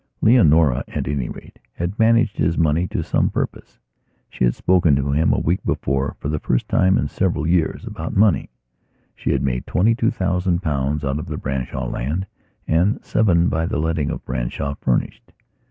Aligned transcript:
Leonora, 0.19 0.83
at 0.87 1.07
any 1.07 1.29
rate, 1.29 1.59
had 1.73 1.99
managed 1.99 2.37
his 2.39 2.57
money 2.57 2.87
to 2.87 3.03
some 3.03 3.29
purpose. 3.29 3.77
She 4.31 4.43
had 4.43 4.55
spoken 4.55 4.95
to 4.95 5.11
him, 5.11 5.31
a 5.31 5.37
week 5.39 5.63
before, 5.63 6.15
for 6.19 6.27
the 6.27 6.39
first 6.39 6.67
time 6.67 6.97
in 6.97 7.07
several 7.07 7.45
yearsabout 7.45 8.15
money. 8.15 8.49
She 9.15 9.29
had 9.29 9.43
made 9.43 9.67
twenty 9.67 9.93
two 9.93 10.09
thousand 10.09 10.63
pounds 10.63 11.05
out 11.05 11.19
of 11.19 11.27
the 11.27 11.37
Branshaw 11.37 11.87
land 11.87 12.25
and 12.67 12.99
seven 13.05 13.47
by 13.47 13.67
the 13.67 13.77
letting 13.77 14.09
of 14.09 14.25
Branshaw 14.25 14.73
furnished. 14.81 15.33